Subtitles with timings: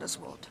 [0.00, 0.48] das Wort.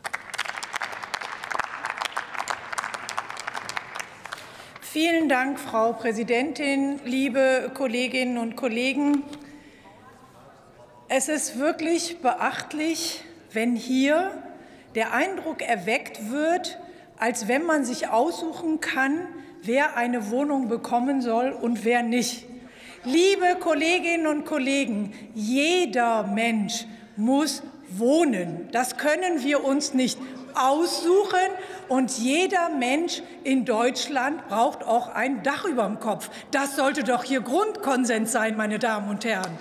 [4.81, 9.23] Vielen Dank, Frau Präsidentin, liebe Kolleginnen und Kollegen.
[11.07, 14.31] Es ist wirklich beachtlich, wenn hier
[14.93, 16.79] der Eindruck erweckt wird,
[17.17, 19.27] als wenn man sich aussuchen kann,
[19.63, 22.45] wer eine Wohnung bekommen soll und wer nicht.
[23.03, 26.85] Liebe Kolleginnen und Kollegen, jeder Mensch
[27.15, 28.69] muss wohnen.
[28.71, 30.17] Das können wir uns nicht
[30.55, 31.37] aussuchen.
[31.87, 36.29] Und jeder Mensch in Deutschland braucht auch ein Dach über dem Kopf.
[36.51, 39.57] Das sollte doch hier Grundkonsens sein, meine Damen und Herren.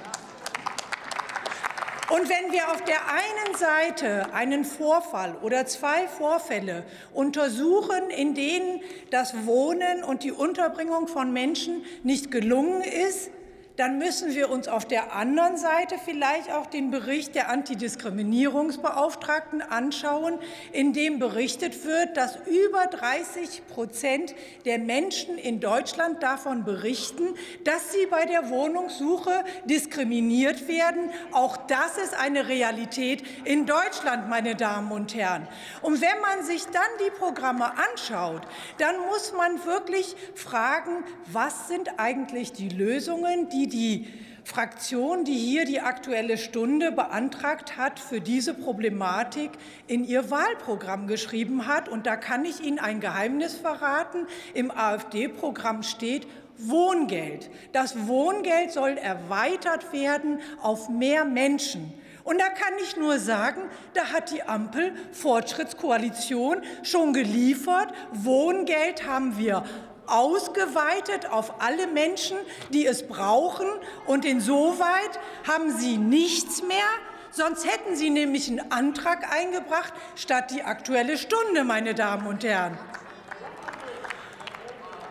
[2.10, 8.80] Und wenn wir auf der einen Seite einen Vorfall oder zwei Vorfälle untersuchen, in denen
[9.10, 13.30] das Wohnen und die Unterbringung von Menschen nicht gelungen ist,
[13.78, 20.40] dann müssen wir uns auf der anderen Seite vielleicht auch den Bericht der Antidiskriminierungsbeauftragten anschauen,
[20.72, 27.92] in dem berichtet wird, dass über 30 Prozent der Menschen in Deutschland davon berichten, dass
[27.92, 31.10] sie bei der Wohnungssuche diskriminiert werden.
[31.30, 35.46] Auch das ist eine Realität in Deutschland, meine Damen und Herren.
[35.82, 38.42] Und wenn man sich dann die Programme anschaut,
[38.78, 44.06] dann muss man wirklich fragen, was sind eigentlich die Lösungen, die die
[44.44, 49.50] Fraktion, die hier die Aktuelle Stunde beantragt hat, für diese Problematik
[49.86, 51.88] in ihr Wahlprogramm geschrieben hat.
[51.88, 54.26] Und da kann ich Ihnen ein Geheimnis verraten.
[54.54, 57.50] Im AfD-Programm steht Wohngeld.
[57.72, 61.92] Das Wohngeld soll erweitert werden auf mehr Menschen.
[62.24, 63.62] Und da kann ich nur sagen,
[63.94, 67.92] da hat die Ampel Fortschrittskoalition schon geliefert.
[68.12, 69.64] Wohngeld haben wir
[70.10, 72.38] ausgeweitet auf alle Menschen,
[72.70, 73.66] die es brauchen.
[74.06, 76.88] Und insoweit haben Sie nichts mehr.
[77.30, 82.78] Sonst hätten Sie nämlich einen Antrag eingebracht statt die Aktuelle Stunde, meine Damen und Herren.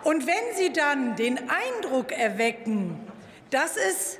[0.03, 3.11] Und wenn Sie dann den Eindruck erwecken,
[3.49, 4.19] dass es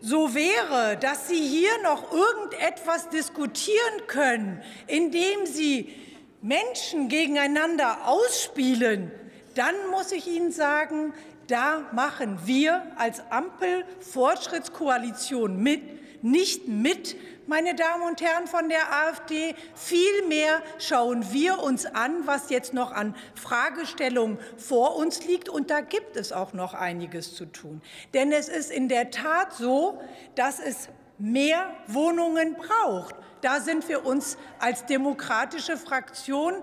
[0.00, 5.94] so wäre, dass Sie hier noch irgendetwas diskutieren können, indem Sie
[6.42, 9.10] Menschen gegeneinander ausspielen,
[9.54, 11.14] dann muss ich Ihnen sagen,
[11.46, 15.82] da machen wir als Ampel-Fortschrittskoalition mit,
[16.22, 17.16] nicht mit,
[17.46, 19.54] meine Damen und Herren von der AfD.
[19.74, 25.50] Vielmehr schauen wir uns an, was jetzt noch an Fragestellungen vor uns liegt.
[25.50, 27.82] Und da gibt es auch noch einiges zu tun.
[28.14, 30.00] Denn es ist in der Tat so,
[30.34, 30.88] dass es
[31.18, 33.14] mehr Wohnungen braucht.
[33.42, 36.54] Da sind wir uns als demokratische Fraktion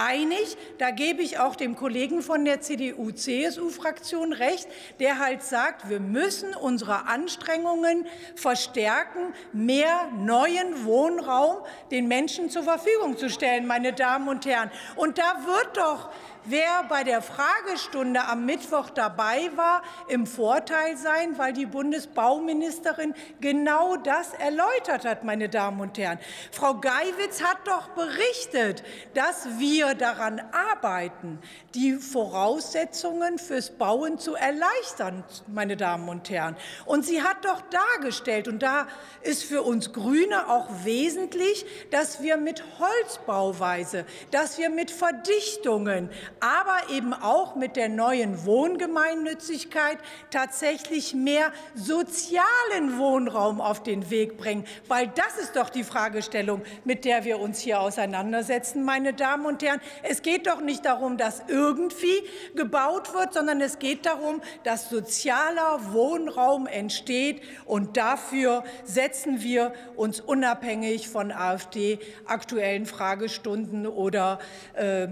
[0.00, 0.56] einig.
[0.78, 4.68] Da gebe ich auch dem Kollegen von der CDU-CSU-Fraktion recht,
[4.98, 11.58] der halt sagt, wir müssen unsere Anstrengungen verstärken, mehr neuen Wohnraum
[11.90, 14.70] den Menschen zur Verfügung zu stellen, meine Damen und Herren.
[14.96, 16.10] Und da wird doch
[16.44, 23.96] wer bei der Fragestunde am Mittwoch dabei war, im Vorteil sein, weil die Bundesbauministerin genau
[23.96, 26.18] das erläutert hat, meine Damen und Herren.
[26.50, 28.82] Frau Geiwitz hat doch berichtet,
[29.14, 31.38] dass wir daran arbeiten,
[31.74, 36.56] die Voraussetzungen fürs Bauen zu erleichtern, meine Damen und Herren.
[36.84, 38.86] Und sie hat doch dargestellt, und da
[39.22, 46.92] ist für uns Grüne auch wesentlich, dass wir mit Holzbauweise, dass wir mit Verdichtungen aber
[46.94, 49.98] eben auch mit der neuen Wohngemeinnützigkeit
[50.30, 54.64] tatsächlich mehr sozialen Wohnraum auf den Weg bringen.
[54.88, 59.62] Weil das ist doch die Fragestellung, mit der wir uns hier auseinandersetzen, meine Damen und
[59.62, 59.69] Herren.
[60.02, 62.22] Es geht doch nicht darum, dass irgendwie
[62.54, 67.42] gebaut wird, sondern es geht darum, dass sozialer Wohnraum entsteht.
[67.66, 74.38] Und dafür setzen wir uns unabhängig von AfD aktuellen Fragestunden oder
[74.74, 75.08] äh,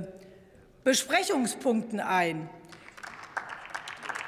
[0.85, 2.49] Besprechungspunkten ein.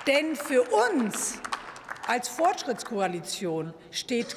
[0.06, 1.38] Denn für uns
[2.06, 4.36] als Fortschrittskoalition steht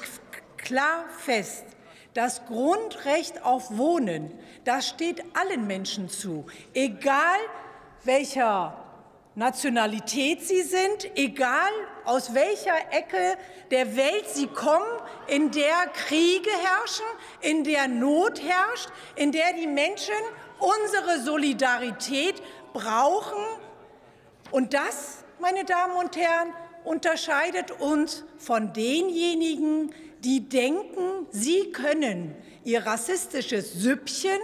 [0.56, 1.64] klar fest,
[2.14, 4.32] das Grundrecht auf Wohnen,
[4.64, 7.38] das steht allen Menschen zu, egal
[8.04, 8.84] welcher
[9.34, 11.70] Nationalität sie sind, egal
[12.04, 13.36] aus welcher Ecke
[13.72, 14.86] der Welt sie kommen,
[15.26, 17.06] in der Kriege herrschen,
[17.40, 20.14] in der Not herrscht, in der die Menschen
[20.58, 22.40] unsere Solidarität
[22.72, 23.42] brauchen.
[24.52, 26.52] Und das, meine Damen und Herren,
[26.84, 29.92] unterscheidet uns von denjenigen,
[30.24, 32.34] die denken, sie können
[32.64, 34.38] ihr rassistisches Süppchen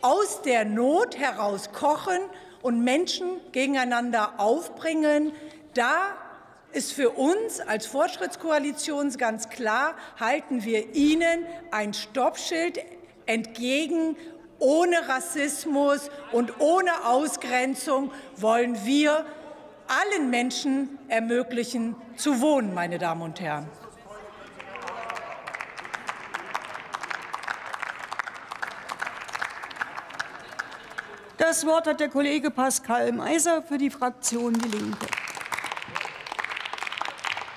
[0.00, 2.18] aus der Not heraus kochen
[2.62, 5.32] und Menschen gegeneinander aufbringen.
[5.74, 6.16] Da
[6.72, 12.78] ist für uns als Fortschrittskoalition ganz klar, halten wir Ihnen ein Stoppschild
[13.26, 14.16] entgegen.
[14.58, 19.24] Ohne Rassismus und ohne Ausgrenzung wollen wir
[19.88, 23.66] allen Menschen ermöglichen, zu wohnen, meine Damen und Herren.
[31.40, 35.06] Das Wort hat der Kollege Pascal Meiser für die Fraktion Die Linke.